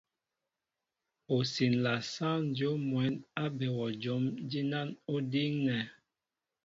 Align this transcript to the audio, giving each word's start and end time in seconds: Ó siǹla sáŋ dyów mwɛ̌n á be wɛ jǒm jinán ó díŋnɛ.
Ó 1.35 1.37
siǹla 1.51 1.93
sáŋ 2.13 2.37
dyów 2.55 2.77
mwɛ̌n 2.89 3.13
á 3.43 3.45
be 3.57 3.65
wɛ 3.77 3.87
jǒm 4.01 4.23
jinán 4.49 4.89
ó 5.13 5.15
díŋnɛ. 5.31 5.77